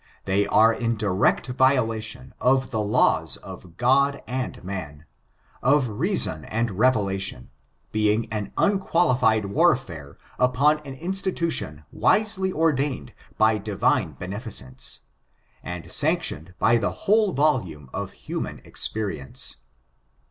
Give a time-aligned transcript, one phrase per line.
[0.25, 5.05] They are in direct violation of the laws of God and man,
[5.61, 7.51] of reason and revelation,
[7.91, 14.53] being an unqualified warfare upon an institution wisely ordained by Divine benefi ^^^^^^%^^^%^^^^#%^^^^^^^^ 464 STRICTU&BS
[14.55, 14.99] cence,
[15.61, 19.57] and sanctioned by the whole yolome of human experience.